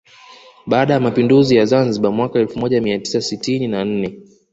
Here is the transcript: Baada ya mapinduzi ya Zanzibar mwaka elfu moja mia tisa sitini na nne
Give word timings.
Baada 0.67 0.93
ya 0.93 0.99
mapinduzi 0.99 1.55
ya 1.55 1.65
Zanzibar 1.65 2.11
mwaka 2.11 2.39
elfu 2.39 2.59
moja 2.59 2.81
mia 2.81 2.99
tisa 2.99 3.21
sitini 3.21 3.67
na 3.67 3.85
nne 3.85 4.19